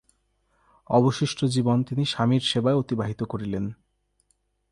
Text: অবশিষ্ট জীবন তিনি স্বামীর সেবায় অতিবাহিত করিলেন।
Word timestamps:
অবশিষ্ট 0.89 1.39
জীবন 1.45 1.77
তিনি 1.83 2.03
স্বামীর 2.05 2.41
সেবায় 2.41 2.75
অতিবাহিত 2.75 3.21
করিলেন। 3.23 3.65